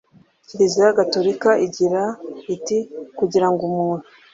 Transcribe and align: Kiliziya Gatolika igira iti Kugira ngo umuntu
Kiliziya 0.47 0.97
Gatolika 0.97 1.49
igira 1.65 2.03
iti 2.55 2.77
Kugira 3.17 3.47
ngo 3.51 3.61
umuntu 3.69 4.05